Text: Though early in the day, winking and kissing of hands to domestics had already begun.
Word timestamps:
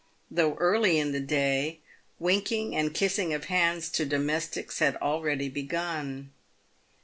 Though 0.31 0.55
early 0.55 0.97
in 0.97 1.11
the 1.11 1.19
day, 1.19 1.77
winking 2.17 2.75
and 2.75 2.91
kissing 2.91 3.35
of 3.35 3.45
hands 3.45 3.87
to 3.91 4.03
domestics 4.03 4.79
had 4.79 4.95
already 4.95 5.47
begun. 5.47 6.31